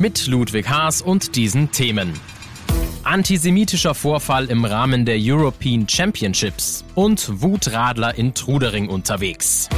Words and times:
Mit 0.00 0.28
Ludwig 0.28 0.66
Haas 0.70 1.02
und 1.02 1.36
diesen 1.36 1.72
Themen. 1.72 2.18
Antisemitischer 3.04 3.94
Vorfall 3.94 4.46
im 4.46 4.64
Rahmen 4.64 5.04
der 5.04 5.18
European 5.20 5.86
Championships 5.86 6.86
und 6.94 7.42
Wutradler 7.42 8.14
in 8.14 8.32
Trudering 8.32 8.88
unterwegs. 8.88 9.68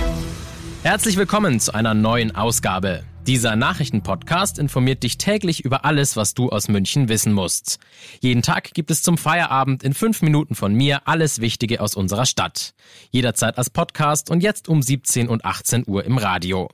Herzlich 0.84 1.16
willkommen 1.16 1.58
zu 1.58 1.74
einer 1.74 1.94
neuen 1.94 2.36
Ausgabe. 2.36 3.02
Dieser 3.27 3.56
Nachrichtenpodcast 3.56 4.60
informiert 4.60 5.02
dich 5.02 5.18
täglich 5.18 5.64
über 5.64 5.84
alles, 5.84 6.14
was 6.16 6.34
du 6.34 6.50
aus 6.50 6.68
München 6.68 7.08
wissen 7.08 7.32
musst. 7.32 7.80
Jeden 8.20 8.42
Tag 8.42 8.74
gibt 8.74 8.92
es 8.92 9.02
zum 9.02 9.18
Feierabend 9.18 9.82
in 9.82 9.92
fünf 9.92 10.22
Minuten 10.22 10.54
von 10.54 10.72
mir 10.72 11.08
alles 11.08 11.41
Wichtige 11.41 11.80
aus 11.80 11.96
unserer 11.96 12.27
Stadt. 12.27 12.74
Jederzeit 13.10 13.58
als 13.58 13.70
Podcast 13.70 14.30
und 14.30 14.41
jetzt 14.41 14.68
um 14.68 14.82
17 14.82 15.28
und 15.28 15.44
18 15.44 15.82
Uhr 15.88 16.04
im 16.04 16.16
Radio. 16.16 16.68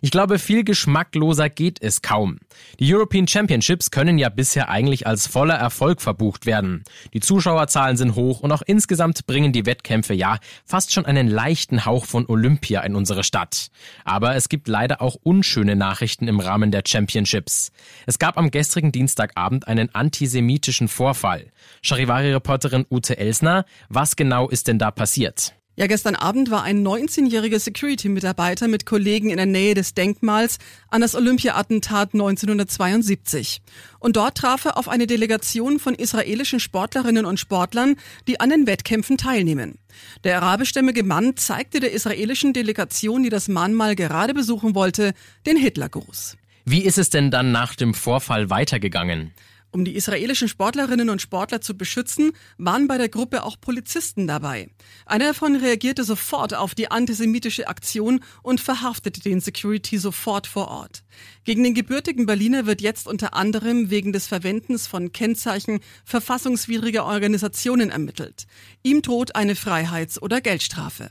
Ich 0.00 0.10
glaube, 0.10 0.38
viel 0.38 0.64
geschmackloser 0.64 1.48
geht 1.48 1.82
es 1.82 2.02
kaum. 2.02 2.38
Die 2.78 2.92
European 2.92 3.26
Championships 3.26 3.90
können 3.90 4.18
ja 4.18 4.28
bisher 4.28 4.68
eigentlich 4.68 5.06
als 5.06 5.26
voller 5.26 5.54
Erfolg 5.54 6.02
verbucht 6.02 6.46
werden. 6.46 6.84
Die 7.14 7.20
Zuschauerzahlen 7.20 7.96
sind 7.96 8.14
hoch 8.14 8.40
und 8.40 8.52
auch 8.52 8.62
insgesamt 8.66 9.26
bringen 9.26 9.52
die 9.52 9.66
Wettkämpfe 9.66 10.14
ja 10.14 10.38
fast 10.64 10.92
schon 10.92 11.06
einen 11.06 11.28
leichten 11.28 11.86
Hauch 11.86 12.04
von 12.04 12.26
Olympia 12.28 12.82
in 12.82 12.94
unsere 12.94 13.24
Stadt. 13.24 13.68
Aber 14.04 14.34
es 14.34 14.48
gibt 14.48 14.68
leider 14.68 15.00
auch 15.00 15.16
unschöne 15.22 15.76
Nachrichten 15.76 16.28
im 16.28 16.40
Rahmen 16.40 16.70
der 16.70 16.82
Championships. 16.86 17.72
Es 18.06 18.18
gab 18.18 18.36
am 18.36 18.50
gestrigen 18.50 18.92
Dienstagabend 18.92 19.66
einen 19.68 19.94
antisemitischen 19.94 20.88
Vorfall. 20.88 21.50
Charivari-Reporterin 21.82 22.86
Ute 22.90 23.16
Elsner, 23.16 23.64
was 23.88 24.16
genau 24.16 24.48
ist 24.48 24.68
denn 24.68 24.78
da 24.78 24.90
passiert? 24.90 25.54
Ja, 25.76 25.88
gestern 25.88 26.14
Abend 26.14 26.52
war 26.52 26.62
ein 26.62 26.86
19-jähriger 26.86 27.58
Security-Mitarbeiter 27.58 28.68
mit 28.68 28.86
Kollegen 28.86 29.30
in 29.30 29.38
der 29.38 29.46
Nähe 29.46 29.74
des 29.74 29.92
Denkmals 29.92 30.58
an 30.88 31.00
das 31.00 31.16
Olympia-Attentat 31.16 32.14
1972. 32.14 33.60
Und 33.98 34.14
dort 34.14 34.36
traf 34.36 34.66
er 34.66 34.78
auf 34.78 34.88
eine 34.88 35.08
Delegation 35.08 35.80
von 35.80 35.96
israelischen 35.96 36.60
Sportlerinnen 36.60 37.26
und 37.26 37.40
Sportlern, 37.40 37.96
die 38.28 38.38
an 38.38 38.50
den 38.50 38.68
Wettkämpfen 38.68 39.16
teilnehmen. 39.16 39.78
Der 40.22 40.40
arabischstämmige 40.40 41.02
Mann 41.02 41.36
zeigte 41.36 41.80
der 41.80 41.90
israelischen 41.90 42.52
Delegation, 42.52 43.24
die 43.24 43.30
das 43.30 43.48
Mahnmal 43.48 43.96
gerade 43.96 44.32
besuchen 44.32 44.76
wollte, 44.76 45.12
den 45.44 45.56
Hitlergruß. 45.56 46.36
Wie 46.64 46.84
ist 46.84 46.98
es 46.98 47.10
denn 47.10 47.32
dann 47.32 47.50
nach 47.50 47.74
dem 47.74 47.94
Vorfall 47.94 48.48
weitergegangen? 48.48 49.32
Um 49.74 49.84
die 49.84 49.96
israelischen 49.96 50.46
Sportlerinnen 50.46 51.10
und 51.10 51.20
Sportler 51.20 51.60
zu 51.60 51.76
beschützen, 51.76 52.30
waren 52.58 52.86
bei 52.86 52.96
der 52.96 53.08
Gruppe 53.08 53.42
auch 53.42 53.60
Polizisten 53.60 54.28
dabei. 54.28 54.68
Einer 55.04 55.24
davon 55.24 55.56
reagierte 55.56 56.04
sofort 56.04 56.54
auf 56.54 56.76
die 56.76 56.92
antisemitische 56.92 57.66
Aktion 57.66 58.20
und 58.44 58.60
verhaftete 58.60 59.20
den 59.20 59.40
Security 59.40 59.98
sofort 59.98 60.46
vor 60.46 60.68
Ort. 60.68 61.02
Gegen 61.42 61.64
den 61.64 61.74
gebürtigen 61.74 62.24
Berliner 62.24 62.66
wird 62.66 62.82
jetzt 62.82 63.08
unter 63.08 63.34
anderem 63.34 63.90
wegen 63.90 64.12
des 64.12 64.28
Verwendens 64.28 64.86
von 64.86 65.10
Kennzeichen 65.10 65.80
verfassungswidriger 66.04 67.04
Organisationen 67.04 67.90
ermittelt. 67.90 68.46
Ihm 68.84 69.02
droht 69.02 69.34
eine 69.34 69.56
Freiheits- 69.56 70.22
oder 70.22 70.40
Geldstrafe. 70.40 71.10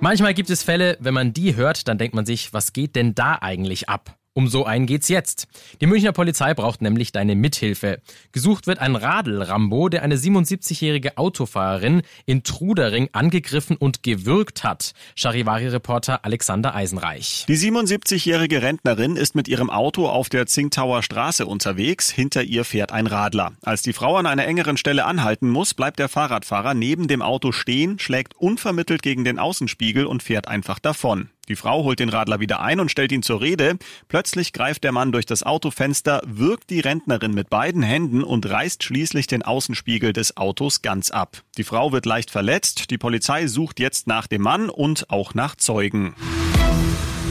Manchmal 0.00 0.34
gibt 0.34 0.50
es 0.50 0.64
Fälle, 0.64 0.96
wenn 0.98 1.14
man 1.14 1.32
die 1.32 1.54
hört, 1.54 1.86
dann 1.86 1.96
denkt 1.96 2.16
man 2.16 2.26
sich, 2.26 2.52
was 2.52 2.72
geht 2.72 2.96
denn 2.96 3.14
da 3.14 3.38
eigentlich 3.40 3.88
ab? 3.88 4.18
Um 4.36 4.48
so 4.48 4.66
einen 4.66 4.84
geht's 4.84 5.08
jetzt. 5.08 5.48
Die 5.80 5.86
Münchner 5.86 6.12
Polizei 6.12 6.52
braucht 6.52 6.82
nämlich 6.82 7.10
deine 7.10 7.34
Mithilfe. 7.34 8.02
Gesucht 8.32 8.66
wird 8.66 8.80
ein 8.80 8.94
Radl-Rambo, 8.94 9.88
der 9.88 10.02
eine 10.02 10.16
77-jährige 10.16 11.16
Autofahrerin 11.16 12.02
in 12.26 12.42
Trudering 12.42 13.08
angegriffen 13.12 13.78
und 13.78 14.02
gewürgt 14.02 14.62
hat. 14.62 14.92
Charivari-Reporter 15.14 16.26
Alexander 16.26 16.74
Eisenreich. 16.74 17.46
Die 17.48 17.56
77-jährige 17.56 18.60
Rentnerin 18.60 19.16
ist 19.16 19.36
mit 19.36 19.48
ihrem 19.48 19.70
Auto 19.70 20.06
auf 20.06 20.28
der 20.28 20.44
Zingtauer 20.44 21.02
Straße 21.02 21.46
unterwegs. 21.46 22.10
Hinter 22.10 22.42
ihr 22.42 22.66
fährt 22.66 22.92
ein 22.92 23.06
Radler. 23.06 23.52
Als 23.62 23.80
die 23.80 23.94
Frau 23.94 24.16
an 24.16 24.26
einer 24.26 24.44
engeren 24.44 24.76
Stelle 24.76 25.06
anhalten 25.06 25.48
muss, 25.48 25.72
bleibt 25.72 25.98
der 25.98 26.10
Fahrradfahrer 26.10 26.74
neben 26.74 27.08
dem 27.08 27.22
Auto 27.22 27.52
stehen, 27.52 27.98
schlägt 27.98 28.36
unvermittelt 28.36 29.00
gegen 29.00 29.24
den 29.24 29.38
Außenspiegel 29.38 30.04
und 30.04 30.22
fährt 30.22 30.46
einfach 30.46 30.78
davon. 30.78 31.30
Die 31.48 31.56
Frau 31.56 31.84
holt 31.84 32.00
den 32.00 32.08
Radler 32.08 32.40
wieder 32.40 32.60
ein 32.60 32.80
und 32.80 32.90
stellt 32.90 33.12
ihn 33.12 33.22
zur 33.22 33.40
Rede. 33.40 33.78
Plötzlich 34.08 34.52
greift 34.52 34.84
der 34.84 34.92
Mann 34.92 35.12
durch 35.12 35.26
das 35.26 35.44
Autofenster, 35.44 36.20
wirkt 36.26 36.70
die 36.70 36.80
Rentnerin 36.80 37.32
mit 37.32 37.50
beiden 37.50 37.82
Händen 37.82 38.24
und 38.24 38.48
reißt 38.48 38.82
schließlich 38.82 39.26
den 39.28 39.42
Außenspiegel 39.42 40.12
des 40.12 40.36
Autos 40.36 40.82
ganz 40.82 41.10
ab. 41.10 41.42
Die 41.56 41.64
Frau 41.64 41.92
wird 41.92 42.06
leicht 42.06 42.30
verletzt. 42.30 42.90
Die 42.90 42.98
Polizei 42.98 43.46
sucht 43.46 43.78
jetzt 43.78 44.06
nach 44.06 44.26
dem 44.26 44.42
Mann 44.42 44.68
und 44.68 45.10
auch 45.10 45.34
nach 45.34 45.54
Zeugen. 45.54 46.14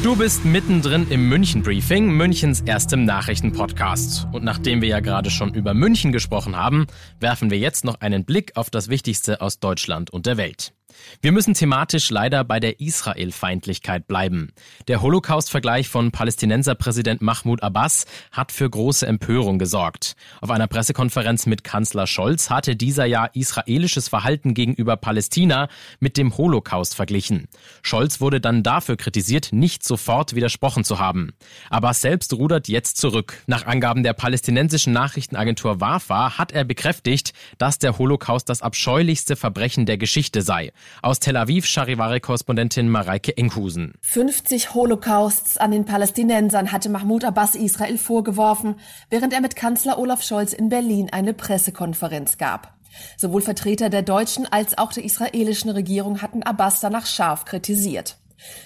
Du 0.05 0.15
bist 0.15 0.45
mittendrin 0.45 1.07
im 1.09 1.27
München 1.29 1.63
Briefing, 1.63 2.11
Münchens 2.11 2.61
erstem 2.61 3.05
Nachrichtenpodcast. 3.05 4.27
Und 4.31 4.43
nachdem 4.43 4.81
wir 4.81 4.87
ja 4.87 4.99
gerade 4.99 5.31
schon 5.31 5.55
über 5.55 5.73
München 5.73 6.11
gesprochen 6.11 6.55
haben, 6.55 6.85
werfen 7.19 7.49
wir 7.49 7.57
jetzt 7.57 7.83
noch 7.83 8.01
einen 8.01 8.23
Blick 8.23 8.55
auf 8.55 8.69
das 8.69 8.87
Wichtigste 8.87 9.41
aus 9.41 9.59
Deutschland 9.59 10.11
und 10.11 10.27
der 10.27 10.37
Welt. 10.37 10.73
Wir 11.21 11.31
müssen 11.31 11.53
thematisch 11.53 12.09
leider 12.09 12.43
bei 12.43 12.59
der 12.59 12.79
Israel-Feindlichkeit 12.79 14.07
bleiben. 14.07 14.51
Der 14.87 15.01
Holocaust-Vergleich 15.01 15.89
von 15.89 16.11
Palästinenserpräsident 16.11 17.21
Mahmoud 17.21 17.63
Abbas 17.63 18.05
hat 18.31 18.51
für 18.51 18.69
große 18.69 19.07
Empörung 19.07 19.59
gesorgt. 19.59 20.15
Auf 20.41 20.49
einer 20.49 20.67
Pressekonferenz 20.67 21.45
mit 21.45 21.63
Kanzler 21.63 22.07
Scholz 22.07 22.49
hatte 22.49 22.75
dieser 22.75 23.05
ja 23.05 23.25
israelisches 23.25 24.07
Verhalten 24.07 24.53
gegenüber 24.53 24.97
Palästina 24.97 25.69
mit 25.99 26.17
dem 26.17 26.37
Holocaust 26.37 26.95
verglichen. 26.95 27.47
Scholz 27.81 28.21
wurde 28.21 28.41
dann 28.41 28.63
dafür 28.63 28.97
kritisiert, 28.97 29.49
nicht 29.51 29.83
sofort 29.83 30.35
widersprochen 30.35 30.83
zu 30.83 30.99
haben. 30.99 31.31
Abbas 31.69 32.01
selbst 32.01 32.33
rudert 32.33 32.67
jetzt 32.67 32.97
zurück. 32.97 33.41
Nach 33.47 33.65
Angaben 33.65 34.03
der 34.03 34.13
palästinensischen 34.13 34.93
Nachrichtenagentur 34.93 35.81
WAFA 35.81 36.37
hat 36.37 36.51
er 36.51 36.63
bekräftigt, 36.63 37.33
dass 37.57 37.79
der 37.79 37.97
Holocaust 37.97 38.49
das 38.49 38.61
abscheulichste 38.61 39.35
Verbrechen 39.35 39.85
der 39.85 39.97
Geschichte 39.97 40.41
sei. 40.41 40.71
Aus 41.01 41.19
Tel 41.19 41.37
Aviv 41.37 41.65
Charivari-Korrespondentin 41.65 42.87
Mareike 42.89 43.37
Enghusen. 43.37 43.93
50 44.01 44.73
Holocausts 44.73 45.57
an 45.57 45.71
den 45.71 45.85
Palästinensern 45.85 46.71
hatte 46.71 46.89
Mahmoud 46.89 47.23
Abbas 47.23 47.55
Israel 47.55 47.97
vorgeworfen, 47.97 48.75
während 49.09 49.33
er 49.33 49.41
mit 49.41 49.55
Kanzler 49.55 49.99
Olaf 49.99 50.23
Scholz 50.23 50.53
in 50.53 50.69
Berlin 50.69 51.09
eine 51.11 51.33
Pressekonferenz 51.33 52.37
gab. 52.37 52.73
Sowohl 53.17 53.41
Vertreter 53.41 53.89
der 53.89 54.01
deutschen 54.01 54.45
als 54.51 54.77
auch 54.77 54.93
der 54.93 55.03
israelischen 55.03 55.69
Regierung 55.69 56.21
hatten 56.21 56.43
Abbas 56.43 56.79
danach 56.79 57.05
scharf 57.05 57.45
kritisiert. 57.45 58.17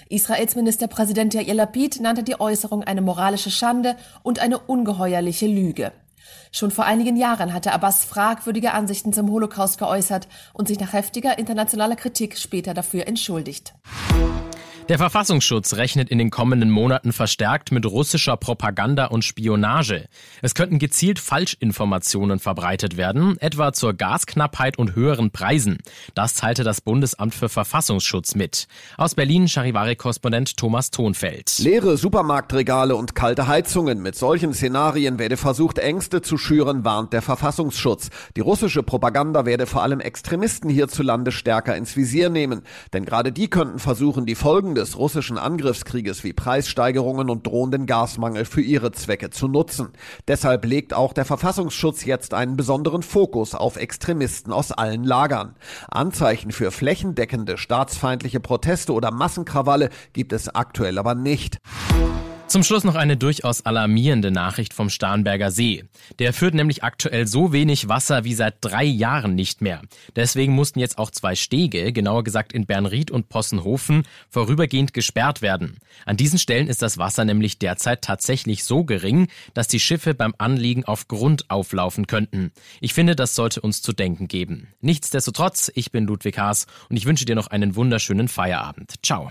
Israels 0.08 0.56
Ministerpräsident 0.56 1.34
Yair 1.34 1.54
Lapid 1.54 2.00
nannte 2.00 2.22
die 2.22 2.40
Äußerung 2.40 2.84
eine 2.84 3.00
moralische 3.00 3.50
Schande 3.50 3.96
und 4.22 4.38
eine 4.40 4.58
ungeheuerliche 4.58 5.46
Lüge. 5.46 5.92
Schon 6.52 6.70
vor 6.70 6.84
einigen 6.84 7.16
Jahren 7.16 7.52
hatte 7.52 7.72
Abbas 7.72 8.04
fragwürdige 8.04 8.72
Ansichten 8.72 9.12
zum 9.12 9.30
Holocaust 9.30 9.78
geäußert 9.78 10.28
und 10.52 10.68
sich 10.68 10.78
nach 10.80 10.92
heftiger 10.92 11.38
internationaler 11.38 11.96
Kritik 11.96 12.38
später 12.38 12.74
dafür 12.74 13.06
entschuldigt. 13.06 13.74
Der 14.90 14.98
Verfassungsschutz 14.98 15.74
rechnet 15.74 16.08
in 16.08 16.18
den 16.18 16.30
kommenden 16.30 16.68
Monaten 16.68 17.12
verstärkt 17.12 17.70
mit 17.70 17.86
russischer 17.86 18.36
Propaganda 18.36 19.04
und 19.04 19.24
Spionage. 19.24 20.08
Es 20.42 20.56
könnten 20.56 20.80
gezielt 20.80 21.20
Falschinformationen 21.20 22.40
verbreitet 22.40 22.96
werden, 22.96 23.38
etwa 23.38 23.72
zur 23.72 23.94
Gasknappheit 23.94 24.80
und 24.80 24.96
höheren 24.96 25.30
Preisen. 25.30 25.78
Das 26.16 26.34
teilte 26.34 26.64
das 26.64 26.80
Bundesamt 26.80 27.36
für 27.36 27.48
Verfassungsschutz 27.48 28.34
mit. 28.34 28.66
Aus 28.96 29.14
Berlin 29.14 29.46
Charivari-Korrespondent 29.46 30.56
Thomas 30.56 30.90
Thonfeld. 30.90 31.60
Leere 31.60 31.96
Supermarktregale 31.96 32.96
und 32.96 33.14
kalte 33.14 33.46
Heizungen. 33.46 34.02
Mit 34.02 34.16
solchen 34.16 34.52
Szenarien 34.52 35.20
werde 35.20 35.36
versucht, 35.36 35.78
Ängste 35.78 36.20
zu 36.20 36.36
schüren, 36.36 36.84
warnt 36.84 37.12
der 37.12 37.22
Verfassungsschutz. 37.22 38.10
Die 38.34 38.40
russische 38.40 38.82
Propaganda 38.82 39.46
werde 39.46 39.66
vor 39.66 39.84
allem 39.84 40.00
Extremisten 40.00 40.68
hierzulande 40.68 41.30
stärker 41.30 41.76
ins 41.76 41.96
Visier 41.96 42.28
nehmen. 42.28 42.62
Denn 42.92 43.04
gerade 43.04 43.30
die 43.30 43.48
könnten 43.48 43.78
versuchen, 43.78 44.26
die 44.26 44.34
Folgen 44.34 44.79
des 44.80 44.98
russischen 44.98 45.38
Angriffskrieges 45.38 46.24
wie 46.24 46.32
Preissteigerungen 46.32 47.28
und 47.28 47.46
drohenden 47.46 47.86
Gasmangel 47.86 48.46
für 48.46 48.62
ihre 48.62 48.92
Zwecke 48.92 49.30
zu 49.30 49.46
nutzen. 49.46 49.90
Deshalb 50.26 50.64
legt 50.64 50.94
auch 50.94 51.12
der 51.12 51.26
Verfassungsschutz 51.26 52.04
jetzt 52.04 52.32
einen 52.34 52.56
besonderen 52.56 53.02
Fokus 53.02 53.54
auf 53.54 53.76
Extremisten 53.76 54.52
aus 54.52 54.72
allen 54.72 55.04
Lagern. 55.04 55.54
Anzeichen 55.90 56.50
für 56.50 56.70
flächendeckende 56.70 57.58
staatsfeindliche 57.58 58.40
Proteste 58.40 58.92
oder 58.94 59.10
Massenkrawalle 59.10 59.90
gibt 60.12 60.32
es 60.32 60.48
aktuell 60.48 60.98
aber 60.98 61.14
nicht. 61.14 61.58
Zum 62.50 62.64
Schluss 62.64 62.82
noch 62.82 62.96
eine 62.96 63.16
durchaus 63.16 63.64
alarmierende 63.64 64.32
Nachricht 64.32 64.74
vom 64.74 64.90
Starnberger 64.90 65.52
See. 65.52 65.84
Der 66.18 66.32
führt 66.32 66.52
nämlich 66.52 66.82
aktuell 66.82 67.28
so 67.28 67.52
wenig 67.52 67.86
Wasser 67.86 68.24
wie 68.24 68.34
seit 68.34 68.56
drei 68.60 68.82
Jahren 68.82 69.36
nicht 69.36 69.60
mehr. 69.60 69.82
Deswegen 70.16 70.52
mussten 70.52 70.80
jetzt 70.80 70.98
auch 70.98 71.12
zwei 71.12 71.36
Stege, 71.36 71.92
genauer 71.92 72.24
gesagt 72.24 72.52
in 72.52 72.66
Bernried 72.66 73.12
und 73.12 73.28
Possenhofen, 73.28 74.02
vorübergehend 74.30 74.92
gesperrt 74.92 75.42
werden. 75.42 75.76
An 76.06 76.16
diesen 76.16 76.40
Stellen 76.40 76.66
ist 76.66 76.82
das 76.82 76.98
Wasser 76.98 77.24
nämlich 77.24 77.60
derzeit 77.60 78.02
tatsächlich 78.02 78.64
so 78.64 78.82
gering, 78.82 79.28
dass 79.54 79.68
die 79.68 79.78
Schiffe 79.78 80.14
beim 80.14 80.34
Anliegen 80.38 80.84
auf 80.84 81.06
Grund 81.06 81.48
auflaufen 81.50 82.08
könnten. 82.08 82.50
Ich 82.80 82.94
finde, 82.94 83.14
das 83.14 83.36
sollte 83.36 83.60
uns 83.60 83.80
zu 83.80 83.92
denken 83.92 84.26
geben. 84.26 84.66
Nichtsdestotrotz, 84.80 85.70
ich 85.76 85.92
bin 85.92 86.04
Ludwig 86.04 86.36
Haas 86.36 86.66
und 86.88 86.96
ich 86.96 87.06
wünsche 87.06 87.26
dir 87.26 87.36
noch 87.36 87.46
einen 87.46 87.76
wunderschönen 87.76 88.26
Feierabend. 88.26 88.94
Ciao. 89.04 89.30